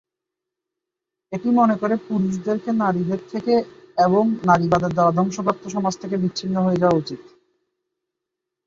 [1.31, 3.53] এটি মনে করে পুরুষদেরকে নারীদের থেকে
[3.97, 7.21] এবং "নারীবাদের দ্বারা ধ্বংসপ্রাপ্ত সমাজ" থেকে বিছিন্ন হয়ে যাওয়া উচিত।